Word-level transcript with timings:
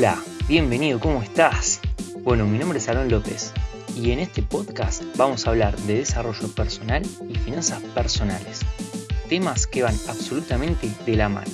Hola, 0.00 0.18
bienvenido, 0.48 0.98
¿cómo 0.98 1.22
estás? 1.22 1.78
Bueno, 2.22 2.46
mi 2.46 2.56
nombre 2.56 2.78
es 2.78 2.88
Aaron 2.88 3.10
López 3.10 3.52
y 3.94 4.12
en 4.12 4.18
este 4.20 4.42
podcast 4.42 5.02
vamos 5.18 5.46
a 5.46 5.50
hablar 5.50 5.76
de 5.76 5.96
desarrollo 5.96 6.48
personal 6.54 7.02
y 7.28 7.34
finanzas 7.34 7.82
personales, 7.94 8.60
temas 9.28 9.66
que 9.66 9.82
van 9.82 9.94
absolutamente 10.08 10.88
de 11.04 11.16
la 11.16 11.28
mano, 11.28 11.50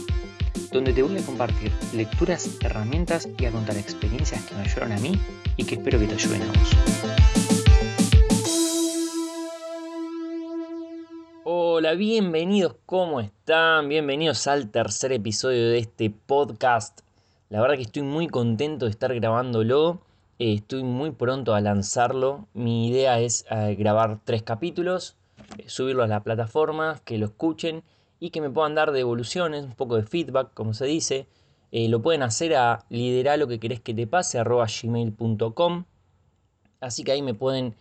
donde 0.70 0.92
te 0.92 1.02
voy 1.02 1.18
a 1.18 1.26
compartir 1.26 1.72
lecturas, 1.92 2.48
herramientas 2.60 3.28
y 3.36 3.46
a 3.46 3.50
contar 3.50 3.78
experiencias 3.78 4.44
que 4.44 4.54
me 4.54 4.60
ayudaron 4.60 4.92
a 4.92 4.98
mí 4.98 5.18
y 5.56 5.64
que 5.64 5.74
espero 5.74 5.98
que 5.98 6.06
te 6.06 6.14
ayuden 6.14 6.42
a 6.42 6.46
vos. 6.46 6.70
Hola, 11.42 11.94
bienvenidos, 11.94 12.76
¿cómo 12.86 13.20
están? 13.20 13.88
Bienvenidos 13.88 14.46
al 14.46 14.70
tercer 14.70 15.10
episodio 15.10 15.68
de 15.68 15.78
este 15.78 16.10
podcast 16.10 17.00
la 17.48 17.60
verdad 17.60 17.76
que 17.76 17.82
estoy 17.82 18.02
muy 18.02 18.26
contento 18.26 18.86
de 18.86 18.90
estar 18.90 19.14
grabándolo. 19.14 20.00
Eh, 20.38 20.54
estoy 20.54 20.82
muy 20.82 21.12
pronto 21.12 21.54
a 21.54 21.60
lanzarlo. 21.60 22.48
Mi 22.54 22.88
idea 22.88 23.20
es 23.20 23.46
eh, 23.50 23.76
grabar 23.78 24.20
tres 24.24 24.42
capítulos, 24.42 25.16
eh, 25.58 25.64
subirlo 25.68 26.02
a 26.02 26.08
la 26.08 26.22
plataforma, 26.24 27.00
que 27.04 27.18
lo 27.18 27.26
escuchen 27.26 27.84
y 28.18 28.30
que 28.30 28.40
me 28.40 28.50
puedan 28.50 28.74
dar 28.74 28.90
devoluciones, 28.90 29.64
un 29.64 29.74
poco 29.74 29.96
de 29.96 30.02
feedback, 30.02 30.52
como 30.54 30.74
se 30.74 30.86
dice. 30.86 31.26
lo 31.72 32.00
pueden 32.02 32.22
hacer 32.22 32.54
a 32.56 32.84
liderar 32.88 33.38
lo 33.38 33.46
que 33.48 33.60
querés 33.60 33.80
que 33.80 33.94
te 33.94 34.06
pase, 34.06 34.38
arroba 34.38 34.66
gmail.com. 34.66 35.84
Así 36.80 37.04
que 37.04 37.12
ahí 37.12 37.22
me 37.22 37.34
pueden 37.34 37.74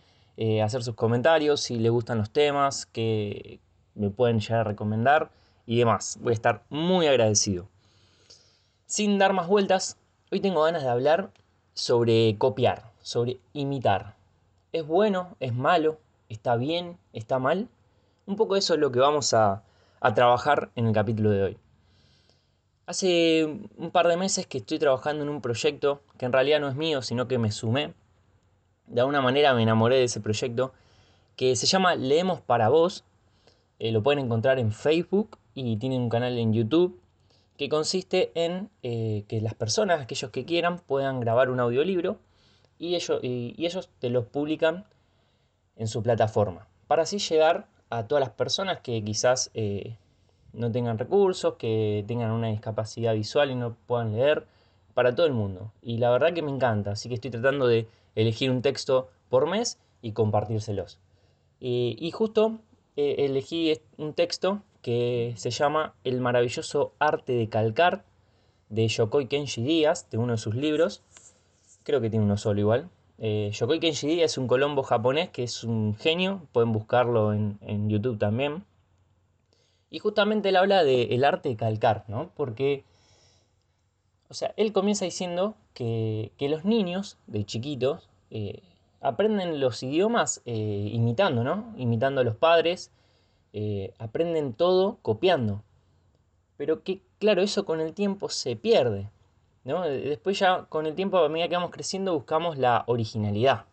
hacer 0.62 0.82
sus 0.82 0.94
comentarios 0.94 1.62
si 1.62 1.78
les 1.78 1.90
gustan 1.90 2.18
los 2.18 2.30
temas, 2.30 2.86
que 2.86 3.60
me 3.94 4.10
pueden 4.10 4.40
llegar 4.40 4.60
a 4.60 4.64
recomendar 4.64 5.30
y 5.66 5.78
demás. 5.78 6.18
Voy 6.20 6.32
a 6.32 6.34
estar 6.34 6.64
muy 6.68 7.06
agradecido. 7.06 7.68
Sin 8.88 9.18
dar 9.18 9.32
más 9.32 9.48
vueltas, 9.48 9.98
hoy 10.30 10.38
tengo 10.38 10.62
ganas 10.62 10.84
de 10.84 10.88
hablar 10.88 11.32
sobre 11.74 12.36
copiar, 12.38 12.92
sobre 13.02 13.40
imitar. 13.52 14.14
¿Es 14.70 14.86
bueno? 14.86 15.34
¿Es 15.40 15.52
malo? 15.52 15.98
¿Está 16.28 16.54
bien? 16.54 16.96
¿Está 17.12 17.40
mal? 17.40 17.68
Un 18.26 18.36
poco 18.36 18.54
eso 18.54 18.74
es 18.74 18.80
lo 18.80 18.92
que 18.92 19.00
vamos 19.00 19.34
a, 19.34 19.64
trabajar 20.14 20.70
en 20.76 20.86
el 20.86 20.92
capítulo 20.92 21.30
de 21.30 21.42
hoy. 21.42 21.56
Hace 22.86 23.58
un 23.76 23.90
par 23.90 24.06
de 24.06 24.16
meses 24.16 24.46
que 24.46 24.58
estoy 24.58 24.78
trabajando 24.78 25.24
en 25.24 25.30
un 25.30 25.40
proyecto 25.40 26.02
que 26.16 26.26
en 26.26 26.32
realidad 26.32 26.60
no 26.60 26.68
es 26.68 26.76
mío, 26.76 27.02
sino 27.02 27.26
que 27.26 27.38
me 27.38 27.50
sumé. 27.50 27.92
De 28.86 29.00
alguna 29.00 29.20
manera 29.20 29.52
me 29.52 29.64
enamoré 29.64 29.96
de 29.96 30.04
ese 30.04 30.20
proyecto 30.20 30.72
que 31.34 31.56
se 31.56 31.66
llama 31.66 31.96
Leemos 31.96 32.40
para 32.40 32.68
vos. 32.68 33.02
Eh, 33.80 33.90
lo 33.90 34.04
pueden 34.04 34.24
encontrar 34.24 34.60
en 34.60 34.70
Facebook 34.70 35.38
y 35.54 35.76
tienen 35.78 36.02
un 36.02 36.08
canal 36.08 36.38
en 36.38 36.52
YouTube 36.52 37.00
que 37.56 37.68
consiste 37.68 38.32
en 38.34 38.70
eh, 38.82 39.24
que 39.28 39.40
las 39.40 39.54
personas, 39.54 40.00
aquellos 40.00 40.30
que 40.30 40.44
quieran, 40.44 40.78
puedan 40.78 41.20
grabar 41.20 41.50
un 41.50 41.60
audiolibro 41.60 42.18
y 42.78 42.94
ellos, 42.94 43.20
y, 43.22 43.54
ellos 43.58 43.88
te 43.98 44.10
los 44.10 44.26
publican 44.26 44.84
en 45.76 45.88
su 45.88 46.02
plataforma, 46.02 46.68
para 46.86 47.02
así 47.02 47.18
llegar 47.18 47.66
a 47.90 48.06
todas 48.06 48.20
las 48.20 48.30
personas 48.30 48.80
que 48.80 49.02
quizás 49.04 49.50
eh, 49.54 49.96
no 50.52 50.70
tengan 50.72 50.98
recursos, 50.98 51.54
que 51.54 52.04
tengan 52.06 52.30
una 52.30 52.48
discapacidad 52.48 53.14
visual 53.14 53.50
y 53.50 53.54
no 53.54 53.76
puedan 53.86 54.12
leer, 54.12 54.46
para 54.94 55.14
todo 55.14 55.26
el 55.26 55.34
mundo. 55.34 55.72
Y 55.82 55.98
la 55.98 56.10
verdad 56.10 56.32
que 56.32 56.40
me 56.40 56.50
encanta, 56.50 56.92
así 56.92 57.10
que 57.10 57.16
estoy 57.16 57.30
tratando 57.30 57.66
de 57.66 57.86
elegir 58.14 58.50
un 58.50 58.62
texto 58.62 59.10
por 59.28 59.46
mes 59.46 59.78
y 60.00 60.12
compartírselos. 60.12 60.98
y 61.60 62.10
justo 62.12 62.60
eh, 62.96 63.26
elegí 63.26 63.78
un 63.98 64.14
texto 64.14 64.62
que 64.82 65.34
se 65.36 65.50
llama 65.50 65.94
El 66.04 66.20
maravilloso 66.20 66.92
arte 66.98 67.32
de 67.32 67.48
calcar 67.48 68.04
de 68.68 68.88
Yokoi 68.88 69.26
Kenji 69.26 69.62
Díaz, 69.62 70.08
de 70.10 70.18
uno 70.18 70.32
de 70.32 70.38
sus 70.38 70.54
libros. 70.54 71.02
Creo 71.82 72.00
que 72.00 72.10
tiene 72.10 72.24
uno 72.24 72.36
solo 72.36 72.60
igual. 72.60 72.88
Eh, 73.18 73.50
Kenji 73.80 74.06
Díaz 74.06 74.32
es 74.32 74.38
un 74.38 74.46
colombo 74.46 74.82
japonés 74.82 75.30
que 75.30 75.42
es 75.42 75.64
un 75.64 75.96
genio, 75.96 76.42
pueden 76.52 76.72
buscarlo 76.72 77.32
en, 77.32 77.88
YouTube 77.88 78.18
también. 78.18 78.64
Y 79.90 79.98
justamente 79.98 80.48
él 80.48 80.56
habla 80.56 80.84
del 80.84 81.24
arte 81.24 81.48
de 81.48 81.56
calcar, 81.56 82.04
¿no? 82.08 82.30
Porque, 82.36 82.84
o 84.28 84.34
sea, 84.34 84.52
él 84.56 84.72
comienza 84.72 85.04
diciendo 85.04 85.54
que, 85.74 86.32
los 86.40 86.64
niños 86.64 87.18
de 87.26 87.44
chiquitos 87.44 88.08
eh, 88.30 88.62
aprenden 89.00 89.60
los 89.60 89.82
idiomas 89.82 90.42
eh, 90.44 90.90
imitando, 90.92 91.44
¿no? 91.44 91.74
Imitando 91.76 92.20
a 92.20 92.24
los 92.24 92.36
padres, 92.36 92.90
eh, 93.52 93.94
aprenden 93.98 94.52
todo 94.52 94.98
copiando. 95.02 95.62
Pero 96.56 96.82
que, 96.82 97.00
claro, 97.18 97.42
eso 97.42 97.64
con 97.64 97.80
el 97.80 97.94
tiempo 97.94 98.28
se 98.28 98.56
pierde. 98.56 99.10
¿no? 99.64 99.82
Después 99.82 100.38
ya 100.38 100.66
con 100.68 100.86
el 100.86 100.94
tiempo, 100.94 101.18
a 101.18 101.28
medida 101.28 101.48
que 101.48 101.56
vamos 101.56 101.70
creciendo, 101.70 102.14
buscamos 102.14 102.56
la 102.56 102.84
originalidad. 102.86 103.64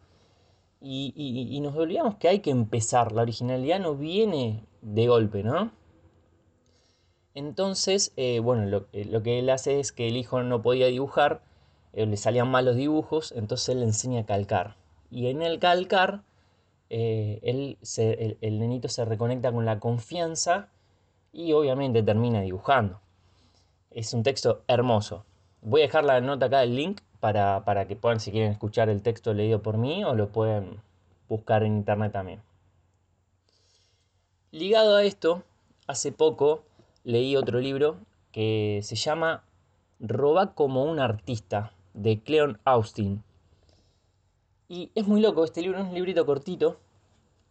Y, 0.81 1.59
nos 1.61 1.75
olvidamos 1.75 2.15
que 2.15 2.27
hay 2.27 2.39
que 2.39 2.49
empezar. 2.51 3.13
La 3.13 3.21
originalidad 3.21 3.79
no 3.79 3.95
viene 3.95 4.65
de 4.81 5.07
golpe, 5.07 5.43
¿no? 5.43 5.71
Entonces, 7.35 8.11
eh, 8.17 8.39
bueno, 8.39 8.65
lo, 8.65 8.87
lo, 8.91 9.23
que 9.23 9.39
él 9.39 9.49
hace 9.49 9.79
es 9.79 9.91
que 9.91 10.07
el 10.07 10.17
hijo 10.17 10.43
no 10.43 10.61
podía 10.61 10.87
dibujar, 10.87 11.41
eh, 11.93 12.05
le 12.05 12.17
salían 12.17 12.49
malos 12.49 12.75
dibujos, 12.75 13.31
entonces 13.31 13.69
él 13.69 13.79
le 13.79 13.85
enseña 13.85 14.21
a 14.21 14.25
calcar. 14.25 14.75
Y 15.13 15.27
en 15.27 15.43
el 15.43 15.59
calcar 15.59 16.23
eh, 16.89 17.39
él 17.43 17.77
el, 18.41 18.59
nenito 18.59 18.89
se 18.89 19.05
reconecta 19.05 19.51
con 19.51 19.63
la 19.63 19.79
confianza 19.79 20.69
y 21.31 21.53
obviamente 21.53 22.01
termina 22.01 22.41
dibujando. 22.41 22.99
Es 23.91 24.15
un 24.15 24.23
texto 24.23 24.63
hermoso. 24.67 25.23
Voy 25.61 25.81
a 25.81 25.85
dejar 25.85 26.03
la 26.03 26.19
nota 26.19 26.47
acá, 26.47 26.63
el 26.63 26.75
link, 26.75 27.01
para, 27.19 27.63
para 27.63 27.87
que 27.87 27.95
puedan, 27.95 28.19
si 28.19 28.31
quieren 28.31 28.51
escuchar 28.51 28.89
el 28.89 29.03
texto 29.03 29.35
leído 29.35 29.61
por 29.61 29.77
mí, 29.77 30.03
o 30.03 30.15
lo 30.15 30.29
pueden 30.29 30.81
buscar 31.29 31.61
en 31.61 31.77
internet 31.77 32.11
también. 32.11 32.41
Ligado 34.49 34.95
a 34.95 35.03
esto, 35.03 35.43
hace 35.85 36.11
poco 36.11 36.63
leí 37.03 37.35
otro 37.35 37.59
libro 37.59 37.97
que 38.31 38.79
se 38.81 38.95
llama 38.95 39.43
Roba 39.99 40.55
como 40.55 40.83
un 40.83 40.99
artista, 40.99 41.71
de 41.93 42.19
Cleon 42.19 42.59
Austin. 42.65 43.23
Y 44.73 44.89
es 44.95 45.05
muy 45.05 45.21
loco 45.21 45.43
este 45.43 45.61
libro, 45.61 45.77
es 45.77 45.85
un 45.85 45.93
librito 45.93 46.25
cortito. 46.25 46.79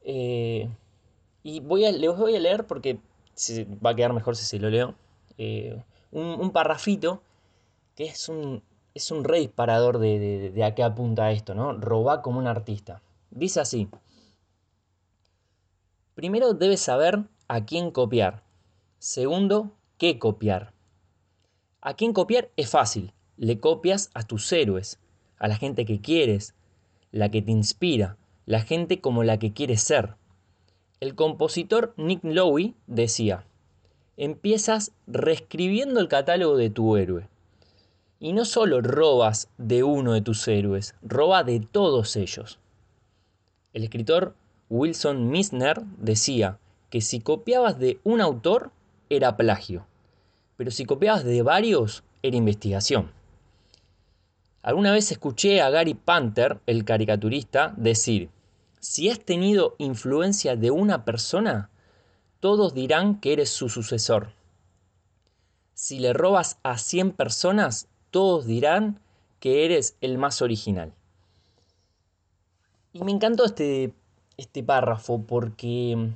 Eh, 0.02 0.68
y 1.44 1.60
voy 1.60 1.84
a, 1.84 1.92
les 1.92 2.16
voy 2.16 2.34
a 2.34 2.40
leer 2.40 2.66
porque 2.66 2.98
se, 3.34 3.64
va 3.64 3.90
a 3.90 3.94
quedar 3.94 4.12
mejor 4.12 4.34
si 4.34 4.44
se 4.44 4.58
lo 4.58 4.68
leo. 4.68 4.96
Eh, 5.38 5.80
un, 6.10 6.50
parrafito 6.50 7.22
que 7.94 8.06
es 8.06 8.28
un, 8.28 8.60
es 8.92 9.12
un 9.12 9.22
re 9.22 9.38
disparador 9.38 9.98
de, 9.98 10.50
de, 10.50 10.64
a 10.64 10.74
qué 10.74 10.82
apunta 10.82 11.30
esto, 11.30 11.54
¿no? 11.54 11.72
Roba 11.74 12.22
como 12.22 12.40
un 12.40 12.48
artista. 12.48 13.02
Dice 13.30 13.60
así. 13.60 13.88
Primero 16.16 16.54
debes 16.54 16.80
saber 16.80 17.22
a 17.46 17.64
quién 17.64 17.92
copiar. 17.92 18.42
Segundo, 18.98 19.70
qué 19.96 20.18
copiar. 20.18 20.72
A 21.82 21.94
quién 21.94 22.14
copiar 22.14 22.50
es 22.56 22.68
fácil. 22.68 23.12
Le 23.36 23.60
copias 23.60 24.10
a 24.12 24.24
tus 24.24 24.52
héroes, 24.52 24.98
a 25.38 25.46
la 25.46 25.54
gente 25.54 25.84
que 25.84 26.00
quieres, 26.00 26.56
la 27.12 27.30
que 27.30 27.42
te 27.42 27.52
inspira, 27.52 28.16
la 28.46 28.60
gente 28.60 29.00
como 29.00 29.22
la 29.22 29.38
que 29.38 29.52
quieres 29.52 29.82
ser. 29.82 30.14
El 30.98 31.14
compositor 31.14 31.94
Nick 31.96 32.24
Lowe 32.24 32.74
decía, 32.86 33.44
empiezas 34.16 34.92
reescribiendo 35.06 36.00
el 36.00 36.08
catálogo 36.08 36.56
de 36.56 36.70
tu 36.70 36.96
héroe. 36.96 37.28
Y 38.18 38.32
no 38.32 38.44
solo 38.44 38.80
robas 38.80 39.48
de 39.58 39.82
uno 39.82 40.12
de 40.12 40.22
tus 40.22 40.46
héroes, 40.46 40.94
roba 41.02 41.44
de 41.44 41.60
todos 41.60 42.16
ellos. 42.16 42.58
El 43.72 43.84
escritor 43.84 44.34
Wilson 44.70 45.28
Misner 45.28 45.82
decía 45.98 46.58
que 46.88 47.00
si 47.00 47.20
copiabas 47.20 47.78
de 47.78 47.98
un 48.04 48.20
autor 48.20 48.70
era 49.10 49.36
plagio, 49.36 49.86
pero 50.56 50.70
si 50.70 50.84
copiabas 50.84 51.24
de 51.24 51.42
varios 51.42 52.04
era 52.22 52.36
investigación. 52.36 53.10
Alguna 54.62 54.92
vez 54.92 55.10
escuché 55.10 55.60
a 55.60 55.70
Gary 55.70 55.94
Panther, 55.94 56.60
el 56.66 56.84
caricaturista, 56.84 57.74
decir, 57.76 58.30
si 58.78 59.10
has 59.10 59.18
tenido 59.18 59.74
influencia 59.78 60.54
de 60.54 60.70
una 60.70 61.04
persona, 61.04 61.68
todos 62.38 62.72
dirán 62.72 63.20
que 63.20 63.32
eres 63.32 63.50
su 63.50 63.68
sucesor. 63.68 64.30
Si 65.74 65.98
le 65.98 66.12
robas 66.12 66.58
a 66.62 66.78
100 66.78 67.10
personas, 67.12 67.88
todos 68.12 68.46
dirán 68.46 69.00
que 69.40 69.64
eres 69.64 69.96
el 70.00 70.16
más 70.16 70.42
original. 70.42 70.92
Y 72.92 73.02
me 73.02 73.10
encantó 73.10 73.44
este, 73.44 73.92
este 74.36 74.62
párrafo 74.62 75.22
porque, 75.22 76.12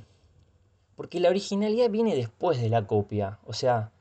porque 0.95 1.19
la 1.19 1.29
originalidad 1.29 1.89
viene 1.89 2.15
después 2.15 2.61
de 2.61 2.69
la 2.69 2.87
copia. 2.87 3.39
O 3.45 3.51
sea, 3.51 3.91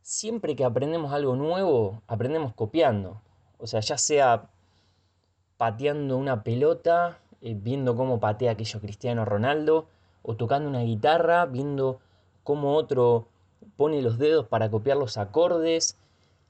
siempre 0.00 0.56
que 0.56 0.64
aprendemos 0.64 1.12
algo 1.12 1.36
nuevo, 1.36 2.02
aprendemos 2.06 2.54
copiando. 2.54 3.20
O 3.58 3.66
sea, 3.66 3.80
ya 3.80 3.98
sea 3.98 4.48
pateando 5.56 6.16
una 6.16 6.42
pelota, 6.42 7.18
eh, 7.40 7.56
viendo 7.56 7.96
cómo 7.96 8.20
patea 8.20 8.52
aquello 8.52 8.80
Cristiano 8.80 9.24
Ronaldo, 9.24 9.86
o 10.22 10.36
tocando 10.36 10.68
una 10.68 10.82
guitarra, 10.82 11.46
viendo 11.46 12.00
cómo 12.42 12.74
otro 12.74 13.28
pone 13.76 14.02
los 14.02 14.18
dedos 14.18 14.46
para 14.46 14.70
copiar 14.70 14.96
los 14.96 15.16
acordes. 15.16 15.96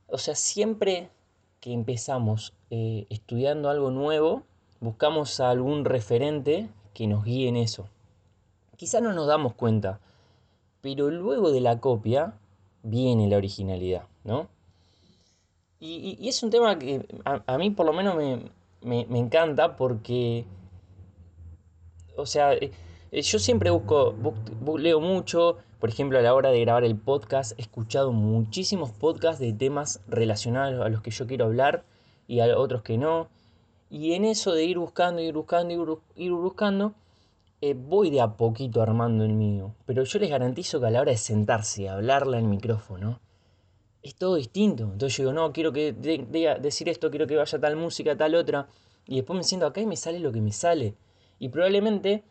O 0.09 0.19
sea, 0.19 0.35
siempre 0.35 1.11
que 1.61 1.73
empezamos 1.73 2.53
eh, 2.71 3.07
estudiando 3.11 3.69
algo 3.71 3.91
nuevo, 3.91 4.43
buscamos 4.81 5.41
a 5.41 5.51
algún 5.51 5.85
referente 5.85 6.69
que 6.93 7.07
nos 7.07 7.25
guíe 7.25 7.49
en 7.49 7.57
eso. 7.57 7.89
Quizá 8.77 9.01
no 9.01 9.13
nos 9.13 9.27
damos 9.27 9.55
cuenta, 9.55 10.01
pero 10.81 11.11
luego 11.11 11.51
de 11.53 11.61
la 11.61 11.81
copia 11.81 12.35
viene 12.83 13.29
la 13.29 13.37
originalidad, 13.37 14.05
¿no? 14.25 14.49
Y, 15.81 16.29
es 16.29 16.43
un 16.43 16.51
tema 16.51 16.79
que 16.79 17.07
a, 17.25 17.59
mí 17.59 17.71
por 17.71 17.87
lo 17.87 17.93
menos 17.93 18.17
me, 18.83 19.19
encanta 19.19 19.77
porque, 19.77 20.47
o 22.17 22.25
sea, 22.25 22.55
eh, 22.55 22.73
eh, 23.13 23.23
yo 23.23 23.39
siempre 23.39 23.71
busco, 23.71 24.15
leo 24.79 25.01
mucho, 25.01 25.59
por 25.81 25.91
ejemplo, 25.91 26.19
a 26.19 26.23
la 26.23 26.35
hora 26.35 26.51
de 26.51 26.61
grabar 26.61 26.85
el 26.85 26.97
podcast, 26.97 27.59
he 27.59 27.63
escuchado 27.63 28.13
muchísimos 28.13 28.91
podcasts 28.91 29.41
de 29.41 29.53
temas 29.53 30.01
relacionados 30.09 30.85
a 30.85 30.89
los 30.89 31.03
que 31.03 31.11
yo 31.11 31.27
quiero 31.27 31.45
hablar 31.45 31.85
y 32.27 32.41
a 32.41 32.59
otros 32.59 32.83
que 32.83 32.97
no. 32.97 33.29
Y 33.91 34.15
en 34.15 34.25
eso 34.25 34.53
de 34.53 34.65
ir 34.65 34.79
buscando, 34.79 35.21
ir 35.21 35.35
buscando, 35.35 36.01
ir, 36.17 36.33
buscando, 36.33 36.95
eh, 37.61 37.75
voy 37.75 38.11
de 38.11 38.21
a 38.21 38.29
poquito 38.29 38.83
armando 38.83 39.25
el 39.25 39.35
mío. 39.35 39.75
Pero 39.87 40.05
yo 40.05 40.19
les 40.19 40.31
garantizo 40.31 40.81
que 40.81 40.87
a 40.87 40.91
la 40.91 41.01
hora 41.03 41.13
de 41.13 41.19
sentarse 41.19 41.83
y 41.83 41.87
hablarle 41.87 42.39
al 42.39 42.45
micrófono, 42.45 43.21
es 44.05 44.15
todo 44.15 44.37
distinto. 44.37 44.85
Entonces 44.85 45.17
yo 45.17 45.25
digo, 45.25 45.33
no, 45.33 45.53
quiero 45.53 45.73
que 45.73 45.93
decir 45.93 46.89
esto, 46.89 47.11
quiero 47.11 47.27
que 47.27 47.37
vaya 47.37 47.59
tal 47.59 47.75
música, 47.75 48.17
tal 48.17 48.37
otra. 48.37 48.69
Y 49.07 49.17
después 49.17 49.37
me 49.37 49.43
siento 49.43 49.67
acá 49.67 49.81
y 49.81 49.87
me 49.87 49.97
sale 49.97 50.21
lo 50.21 50.31
que 50.31 50.41
me 50.41 50.53
sale. 50.53 50.95
Y 51.39 51.49
probablemente 51.49 52.23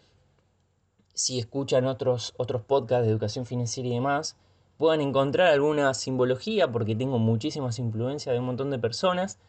si 1.14 1.40
escuchan 1.40 1.86
otros, 1.86 2.34
otros 2.38 2.64
podcasts 2.64 3.06
de 3.06 3.12
educación 3.12 3.46
financiera 3.46 3.90
y 3.90 3.94
demás, 3.94 4.36
puedan 4.78 5.02
encontrar 5.02 5.48
alguna 5.48 5.94
simbología, 5.94 6.72
porque 6.72 6.96
tengo 6.96 7.20
muchísimas 7.20 7.80
influencias 7.80 8.34
de 8.34 8.40
un 8.40 8.46
montón 8.46 8.72
de 8.72 8.80
personas, 8.80 9.40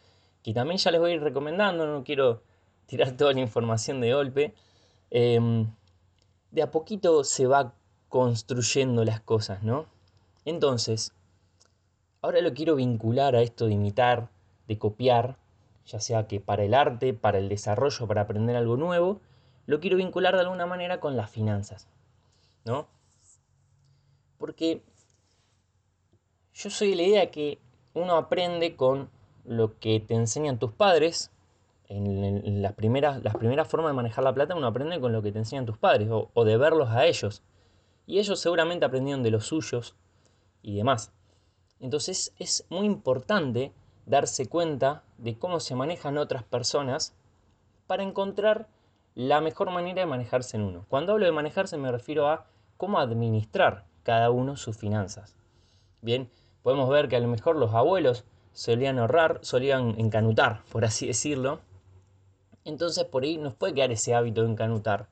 que 0.43 0.53
también 0.53 0.77
ya 0.77 0.91
les 0.91 0.99
voy 0.99 1.11
a 1.11 1.15
ir 1.15 1.21
recomendando, 1.21 1.87
no 1.87 2.03
quiero 2.03 2.43
tirar 2.85 3.17
toda 3.17 3.33
la 3.33 3.41
información 3.41 3.99
de 3.99 4.13
golpe. 4.13 4.53
Em, 5.09 5.67
de 6.51 6.61
a 6.61 6.71
poquito 6.71 7.23
se 7.23 7.47
va 7.47 7.73
construyendo 8.09 9.03
las 9.03 9.21
cosas, 9.21 9.63
¿no? 9.63 9.87
Entonces, 10.45 11.13
ahora 12.25 12.41
lo 12.41 12.53
quiero 12.55 12.75
vincular 12.75 13.35
a 13.35 13.41
esto 13.43 13.67
de 13.67 13.73
imitar, 13.73 14.29
de 14.67 14.79
copiar, 14.79 15.37
ya 15.85 15.99
sea 15.99 16.27
que 16.27 16.39
para 16.39 16.63
el 16.63 16.73
arte, 16.73 17.13
para 17.13 17.37
el 17.37 17.49
desarrollo, 17.49 18.07
para 18.07 18.21
aprender 18.21 18.55
algo 18.55 18.77
nuevo, 18.77 19.21
lo 19.67 19.79
quiero 19.79 19.97
vincular 19.97 20.33
de 20.33 20.41
alguna 20.41 20.65
manera 20.65 20.99
con 20.99 21.15
las 21.15 21.29
finanzas, 21.29 21.87
¿no? 22.65 22.87
Porque 24.39 24.81
yo 26.55 26.69
soy 26.71 26.89
de 26.89 26.95
la 26.95 27.03
idea 27.03 27.31
que 27.31 27.59
uno 27.93 28.15
aprende 28.15 28.75
con 28.75 29.09
lo 29.45 29.77
que 29.77 29.99
te 29.99 30.15
enseñan 30.15 30.57
tus 30.57 30.71
padres, 30.71 31.31
en, 31.87 32.63
las, 32.63 32.73
primeras, 32.73 33.23
las 33.23 33.37
primeras 33.37 33.67
formas 33.67 33.91
de 33.91 33.97
manejar 33.97 34.23
la 34.23 34.33
plata, 34.33 34.55
uno 34.55 34.65
aprende 34.65 34.99
con 34.99 35.13
lo 35.13 35.21
que 35.21 35.31
te 35.31 35.37
enseñan 35.37 35.67
tus 35.67 35.77
padres 35.77 36.09
o, 36.09 36.31
o 36.33 36.43
de 36.43 36.57
verlos 36.57 36.89
a 36.89 37.05
ellos. 37.05 37.43
Y 38.07 38.17
ellos 38.17 38.39
seguramente 38.39 38.85
aprendieron 38.85 39.21
de 39.21 39.29
los 39.29 39.45
suyos 39.45 39.95
y 40.63 40.75
demás. 40.75 41.14
Entonces 41.79 42.33
es 42.39 42.65
muy 42.69 42.85
importante 42.85 43.73
darse 44.05 44.47
cuenta 44.47 45.03
de 45.17 45.37
cómo 45.37 45.59
se 45.59 45.75
manejan 45.75 46.17
otras 46.17 46.43
personas 46.43 47.13
para 47.87 48.03
encontrar 48.03 48.67
la 49.15 49.41
mejor 49.41 49.71
manera 49.71 50.01
de 50.01 50.05
manejarse 50.07 50.57
en 50.57 50.63
uno. 50.63 50.85
Cuando 50.89 51.13
hablo 51.13 51.25
de 51.25 51.31
manejarse 51.31 51.77
me 51.77 51.91
refiero 51.91 52.29
a 52.29 52.45
cómo 52.77 52.99
administrar 52.99 53.85
cada 54.03 54.29
uno 54.29 54.57
sus 54.57 54.77
finanzas. 54.77 55.35
Bien, 56.01 56.29
podemos 56.63 56.89
ver 56.89 57.07
que 57.07 57.15
a 57.15 57.19
lo 57.19 57.27
mejor 57.27 57.55
los 57.55 57.73
abuelos 57.73 58.25
solían 58.53 58.99
ahorrar, 58.99 59.39
solían 59.41 59.99
encanutar, 59.99 60.63
por 60.71 60.85
así 60.85 61.07
decirlo. 61.07 61.59
Entonces 62.63 63.05
por 63.05 63.23
ahí 63.23 63.37
nos 63.37 63.53
puede 63.53 63.73
quedar 63.73 63.91
ese 63.91 64.15
hábito 64.15 64.43
de 64.43 64.51
encanutar. 64.51 65.07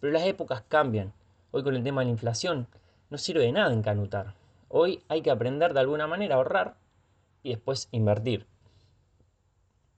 Pero 0.00 0.12
las 0.12 0.24
épocas 0.24 0.62
cambian. 0.66 1.12
Hoy 1.50 1.62
con 1.62 1.74
el 1.74 1.82
tema 1.82 2.00
de 2.00 2.06
la 2.06 2.12
inflación 2.12 2.68
no 3.10 3.18
sirve 3.18 3.42
de 3.42 3.52
nada 3.52 3.72
encanutar. 3.72 4.34
Hoy 4.72 5.02
hay 5.08 5.20
que 5.20 5.32
aprender 5.32 5.74
de 5.74 5.80
alguna 5.80 6.06
manera 6.06 6.36
a 6.36 6.38
ahorrar 6.38 6.76
y 7.42 7.50
después 7.50 7.88
invertir. 7.90 8.46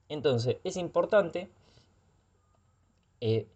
Entonces 0.09 0.57
es 0.63 0.77
importante 0.77 1.49
eh, 3.21 3.47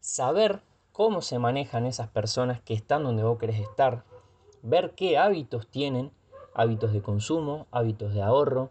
saber 0.00 0.60
cómo 0.92 1.22
se 1.22 1.38
manejan 1.38 1.86
esas 1.86 2.08
personas 2.08 2.60
que 2.62 2.74
están 2.74 3.04
donde 3.04 3.22
vos 3.22 3.38
querés 3.38 3.60
estar, 3.60 4.02
ver 4.62 4.90
qué 4.96 5.18
hábitos 5.18 5.68
tienen, 5.68 6.10
hábitos 6.52 6.92
de 6.92 7.00
consumo, 7.00 7.68
hábitos 7.70 8.12
de 8.12 8.22
ahorro, 8.22 8.70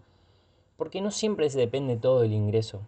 porque 0.76 1.00
no 1.00 1.12
siempre 1.12 1.50
se 1.50 1.60
depende 1.60 1.96
todo 1.96 2.20
del 2.20 2.34
ingreso. 2.34 2.82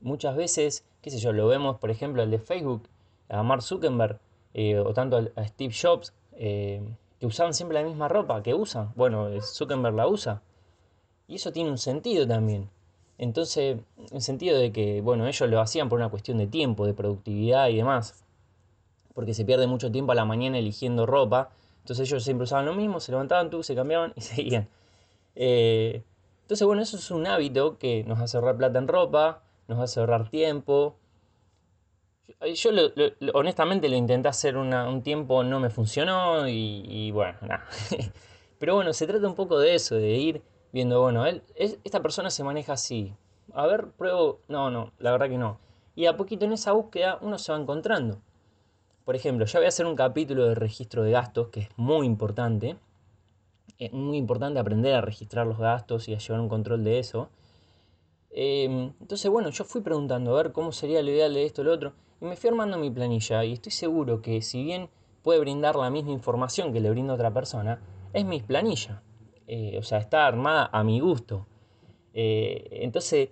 Muchas 0.00 0.34
veces, 0.34 0.84
qué 1.00 1.10
sé 1.10 1.18
yo, 1.18 1.32
lo 1.32 1.46
vemos, 1.46 1.78
por 1.78 1.92
ejemplo, 1.92 2.22
al 2.22 2.30
de 2.32 2.40
Facebook, 2.40 2.88
a 3.28 3.44
Mark 3.44 3.62
Zuckerberg, 3.62 4.18
eh, 4.52 4.80
o 4.80 4.92
tanto 4.92 5.30
a 5.36 5.46
Steve 5.46 5.72
Jobs, 5.72 6.12
eh, 6.32 6.82
que 7.22 7.26
usaban 7.26 7.54
siempre 7.54 7.80
la 7.80 7.86
misma 7.86 8.08
ropa 8.08 8.42
que 8.42 8.52
usan. 8.52 8.90
Bueno, 8.96 9.28
Zuckerberg 9.40 9.94
la 9.94 10.08
usa. 10.08 10.42
Y 11.28 11.36
eso 11.36 11.52
tiene 11.52 11.70
un 11.70 11.78
sentido 11.78 12.26
también. 12.26 12.68
Entonces, 13.16 13.78
en 14.10 14.20
sentido 14.20 14.58
de 14.58 14.72
que, 14.72 15.00
bueno, 15.02 15.28
ellos 15.28 15.48
lo 15.48 15.60
hacían 15.60 15.88
por 15.88 16.00
una 16.00 16.08
cuestión 16.08 16.38
de 16.38 16.48
tiempo, 16.48 16.84
de 16.84 16.94
productividad 16.94 17.68
y 17.68 17.76
demás, 17.76 18.24
porque 19.14 19.34
se 19.34 19.44
pierde 19.44 19.68
mucho 19.68 19.92
tiempo 19.92 20.10
a 20.10 20.16
la 20.16 20.24
mañana 20.24 20.58
eligiendo 20.58 21.06
ropa, 21.06 21.50
entonces 21.82 22.08
ellos 22.08 22.24
siempre 22.24 22.42
usaban 22.42 22.66
lo 22.66 22.74
mismo, 22.74 22.98
se 22.98 23.12
levantaban, 23.12 23.50
tú, 23.50 23.62
se 23.62 23.76
cambiaban 23.76 24.12
y 24.16 24.20
seguían. 24.22 24.68
Eh, 25.36 26.02
entonces, 26.40 26.66
bueno, 26.66 26.82
eso 26.82 26.96
es 26.96 27.08
un 27.12 27.28
hábito 27.28 27.78
que 27.78 28.02
nos 28.02 28.18
hace 28.18 28.36
ahorrar 28.36 28.56
plata 28.56 28.80
en 28.80 28.88
ropa, 28.88 29.42
nos 29.68 29.78
hace 29.78 30.00
ahorrar 30.00 30.28
tiempo. 30.28 30.96
Yo 32.54 32.70
honestamente 33.34 33.88
lo 33.88 33.96
intenté 33.96 34.28
hacer 34.28 34.56
un 34.56 35.02
tiempo, 35.02 35.42
no 35.44 35.60
me 35.60 35.70
funcionó 35.70 36.48
y, 36.48 36.84
y 36.86 37.10
bueno, 37.10 37.38
nada. 37.42 37.66
Pero 38.58 38.76
bueno, 38.76 38.92
se 38.92 39.06
trata 39.06 39.26
un 39.26 39.34
poco 39.34 39.58
de 39.58 39.74
eso, 39.74 39.96
de 39.96 40.16
ir 40.16 40.42
viendo, 40.72 41.00
bueno, 41.00 41.26
él, 41.26 41.42
esta 41.56 42.00
persona 42.00 42.30
se 42.30 42.44
maneja 42.44 42.74
así. 42.74 43.14
A 43.54 43.66
ver, 43.66 43.88
pruebo. 43.90 44.40
No, 44.48 44.70
no, 44.70 44.92
la 44.98 45.12
verdad 45.12 45.28
que 45.28 45.38
no. 45.38 45.58
Y 45.94 46.06
a 46.06 46.16
poquito 46.16 46.44
en 46.44 46.52
esa 46.52 46.72
búsqueda 46.72 47.18
uno 47.20 47.38
se 47.38 47.52
va 47.52 47.58
encontrando. 47.58 48.18
Por 49.04 49.16
ejemplo, 49.16 49.46
ya 49.46 49.58
voy 49.58 49.66
a 49.66 49.68
hacer 49.68 49.86
un 49.86 49.96
capítulo 49.96 50.46
de 50.46 50.54
registro 50.54 51.02
de 51.02 51.10
gastos 51.10 51.48
que 51.48 51.60
es 51.60 51.68
muy 51.76 52.06
importante. 52.06 52.76
Es 53.78 53.92
muy 53.92 54.16
importante 54.16 54.60
aprender 54.60 54.94
a 54.94 55.00
registrar 55.00 55.46
los 55.46 55.58
gastos 55.58 56.08
y 56.08 56.14
a 56.14 56.18
llevar 56.18 56.40
un 56.40 56.48
control 56.48 56.84
de 56.84 56.98
eso. 56.98 57.28
Em, 58.30 58.92
entonces, 59.00 59.30
bueno, 59.30 59.50
yo 59.50 59.64
fui 59.64 59.82
preguntando 59.82 60.32
a 60.32 60.42
ver 60.42 60.52
cómo 60.52 60.72
sería 60.72 61.02
lo 61.02 61.10
ideal 61.10 61.34
de 61.34 61.44
esto 61.44 61.62
o 61.62 61.64
lo 61.64 61.72
otro. 61.72 61.92
Y 62.22 62.24
me 62.24 62.36
fui 62.36 62.50
armando 62.50 62.78
mi 62.78 62.88
planilla. 62.88 63.44
Y 63.44 63.54
estoy 63.54 63.72
seguro 63.72 64.22
que 64.22 64.42
si 64.42 64.62
bien 64.62 64.88
puede 65.22 65.40
brindar 65.40 65.74
la 65.74 65.90
misma 65.90 66.12
información 66.12 66.72
que 66.72 66.80
le 66.80 66.88
brinda 66.88 67.14
otra 67.14 67.34
persona, 67.34 67.82
es 68.12 68.24
mi 68.24 68.40
planilla. 68.40 69.02
Eh, 69.48 69.76
o 69.76 69.82
sea, 69.82 69.98
está 69.98 70.28
armada 70.28 70.70
a 70.72 70.84
mi 70.84 71.00
gusto. 71.00 71.48
Eh, 72.14 72.68
entonces, 72.82 73.30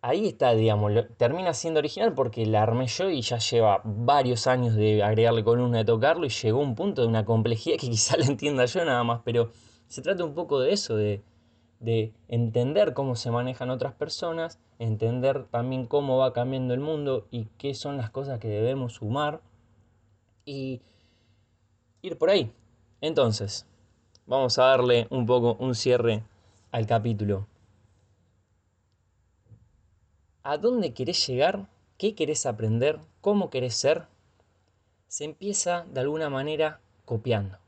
ahí 0.00 0.26
está, 0.26 0.54
digamos, 0.54 0.92
termina 1.16 1.54
siendo 1.54 1.78
original 1.78 2.14
porque 2.14 2.46
la 2.46 2.64
armé 2.64 2.88
yo 2.88 3.08
y 3.08 3.22
ya 3.22 3.38
lleva 3.38 3.80
varios 3.84 4.48
años 4.48 4.74
de 4.74 5.04
agregarle 5.04 5.44
columna 5.44 5.78
de 5.78 5.84
tocarlo 5.84 6.26
y 6.26 6.30
llegó 6.30 6.58
un 6.58 6.74
punto 6.74 7.02
de 7.02 7.08
una 7.08 7.24
complejidad 7.24 7.76
que 7.78 7.88
quizá 7.90 8.16
la 8.16 8.26
entienda 8.26 8.64
yo 8.64 8.84
nada 8.84 9.04
más, 9.04 9.20
pero 9.24 9.52
se 9.86 10.02
trata 10.02 10.24
un 10.24 10.34
poco 10.34 10.58
de 10.58 10.72
eso, 10.72 10.96
de, 10.96 11.22
de 11.82 12.14
entender 12.28 12.94
cómo 12.94 13.16
se 13.16 13.30
manejan 13.30 13.68
otras 13.68 13.92
personas, 13.92 14.60
entender 14.78 15.46
también 15.46 15.86
cómo 15.86 16.16
va 16.16 16.32
cambiando 16.32 16.74
el 16.74 16.80
mundo 16.80 17.26
y 17.30 17.46
qué 17.58 17.74
son 17.74 17.96
las 17.96 18.08
cosas 18.08 18.38
que 18.38 18.48
debemos 18.48 18.94
sumar 18.94 19.40
y 20.44 20.80
ir 22.00 22.16
por 22.18 22.30
ahí. 22.30 22.52
Entonces, 23.00 23.66
vamos 24.26 24.58
a 24.58 24.64
darle 24.64 25.08
un 25.10 25.26
poco 25.26 25.56
un 25.58 25.74
cierre 25.74 26.22
al 26.70 26.86
capítulo. 26.86 27.48
¿A 30.44 30.58
dónde 30.58 30.94
querés 30.94 31.26
llegar? 31.26 31.68
¿Qué 31.98 32.14
querés 32.14 32.46
aprender? 32.46 33.00
¿Cómo 33.20 33.50
querés 33.50 33.74
ser? 33.74 34.06
Se 35.08 35.24
empieza 35.24 35.84
de 35.92 36.00
alguna 36.00 36.30
manera 36.30 36.80
copiando. 37.04 37.58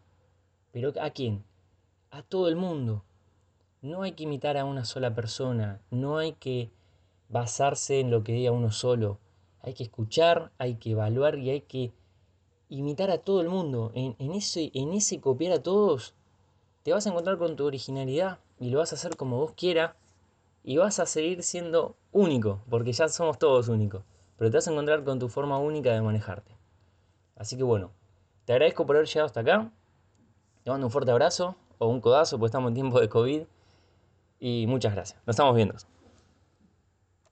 ¿Pero 0.70 0.92
a 1.00 1.10
quién? 1.10 1.44
A 2.10 2.22
todo 2.22 2.48
el 2.48 2.56
mundo. 2.56 3.04
No 3.84 4.00
hay 4.00 4.12
que 4.12 4.22
imitar 4.22 4.56
a 4.56 4.64
una 4.64 4.86
sola 4.86 5.14
persona, 5.14 5.78
no 5.90 6.16
hay 6.16 6.32
que 6.32 6.70
basarse 7.28 8.00
en 8.00 8.10
lo 8.10 8.24
que 8.24 8.32
diga 8.32 8.50
uno 8.50 8.72
solo. 8.72 9.18
Hay 9.60 9.74
que 9.74 9.82
escuchar, 9.82 10.50
hay 10.56 10.76
que 10.76 10.92
evaluar 10.92 11.38
y 11.38 11.50
hay 11.50 11.60
que 11.60 11.92
imitar 12.70 13.10
a 13.10 13.18
todo 13.18 13.42
el 13.42 13.50
mundo. 13.50 13.92
En, 13.94 14.32
ese, 14.32 14.70
en 14.72 14.94
ese 14.94 15.20
copiar 15.20 15.52
a 15.52 15.62
todos 15.62 16.14
te 16.82 16.94
vas 16.94 17.06
a 17.06 17.10
encontrar 17.10 17.36
con 17.36 17.56
tu 17.56 17.66
originalidad 17.66 18.38
y 18.58 18.70
lo 18.70 18.78
vas 18.78 18.92
a 18.92 18.94
hacer 18.94 19.18
como 19.18 19.36
vos 19.36 19.52
quieras 19.52 19.92
y 20.62 20.78
vas 20.78 20.98
a 20.98 21.04
seguir 21.04 21.42
siendo 21.42 21.94
único, 22.10 22.62
porque 22.70 22.92
ya 22.92 23.10
somos 23.10 23.38
todos 23.38 23.68
únicos, 23.68 24.02
pero 24.38 24.50
te 24.50 24.56
vas 24.56 24.66
a 24.66 24.70
encontrar 24.70 25.04
con 25.04 25.18
tu 25.18 25.28
forma 25.28 25.58
única 25.58 25.92
de 25.92 26.00
manejarte. 26.00 26.56
Así 27.36 27.58
que 27.58 27.64
bueno, 27.64 27.90
te 28.46 28.54
agradezco 28.54 28.86
por 28.86 28.96
haber 28.96 29.08
llegado 29.08 29.26
hasta 29.26 29.40
acá, 29.40 29.70
te 30.62 30.70
mando 30.70 30.86
un 30.86 30.90
fuerte 30.90 31.10
abrazo 31.10 31.56
o 31.76 31.88
un 31.88 32.00
codazo, 32.00 32.38
porque 32.38 32.46
estamos 32.46 32.68
en 32.68 32.74
tiempo 32.76 32.98
de 32.98 33.10
COVID. 33.10 33.42
Y 34.44 34.66
muchas 34.66 34.92
gracias. 34.92 35.18
Nos 35.26 35.34
estamos 35.34 35.56
viendo. 35.56 35.74